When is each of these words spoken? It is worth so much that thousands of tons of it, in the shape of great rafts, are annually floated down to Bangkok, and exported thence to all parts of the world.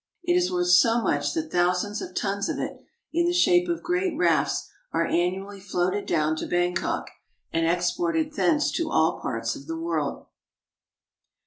It 0.23 0.33
is 0.33 0.51
worth 0.51 0.69
so 0.69 0.99
much 1.03 1.35
that 1.35 1.51
thousands 1.51 2.01
of 2.01 2.15
tons 2.15 2.49
of 2.49 2.57
it, 2.57 2.81
in 3.13 3.27
the 3.27 3.33
shape 3.33 3.69
of 3.69 3.83
great 3.83 4.17
rafts, 4.17 4.67
are 4.91 5.05
annually 5.05 5.59
floated 5.59 6.07
down 6.07 6.35
to 6.37 6.47
Bangkok, 6.47 7.11
and 7.53 7.67
exported 7.67 8.33
thence 8.33 8.71
to 8.71 8.89
all 8.89 9.19
parts 9.21 9.55
of 9.55 9.67
the 9.67 9.77
world. 9.77 10.25